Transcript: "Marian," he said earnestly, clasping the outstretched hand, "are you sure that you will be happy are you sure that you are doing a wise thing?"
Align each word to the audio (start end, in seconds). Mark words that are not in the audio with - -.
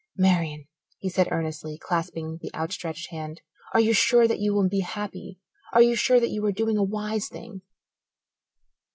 "Marian," 0.17 0.65
he 0.97 1.09
said 1.09 1.27
earnestly, 1.29 1.77
clasping 1.77 2.39
the 2.41 2.51
outstretched 2.55 3.11
hand, 3.11 3.41
"are 3.75 3.79
you 3.79 3.93
sure 3.93 4.27
that 4.27 4.39
you 4.39 4.51
will 4.51 4.67
be 4.67 4.79
happy 4.79 5.39
are 5.73 5.81
you 5.83 5.95
sure 5.95 6.19
that 6.19 6.31
you 6.31 6.43
are 6.43 6.51
doing 6.51 6.75
a 6.79 6.83
wise 6.83 7.29
thing?" 7.29 7.61